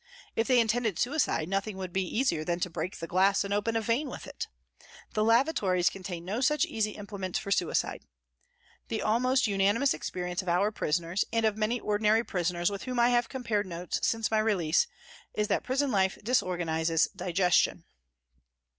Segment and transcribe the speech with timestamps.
[0.35, 3.75] If they intended suicide nothing would be easier than to break the glass and open
[3.75, 4.47] a vein with it.
[5.13, 8.03] The lavatories contain no such easy implements for suicide.
[8.87, 12.99] The almost unani mous experience of our prisoners, and of many ordinary prisoners with whom
[12.99, 14.87] I have compared notes since my release,
[15.35, 17.83] is that prison life disorganises digestion.